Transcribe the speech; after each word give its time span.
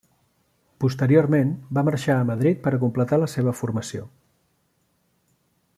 Posteriorment 0.83 1.51
va 1.77 1.83
marxar 1.89 2.15
a 2.21 2.25
Madrid 2.29 2.63
per 2.63 2.73
a 2.77 2.79
completar 2.85 3.21
la 3.25 3.29
seva 3.35 3.55
formació. 3.61 4.09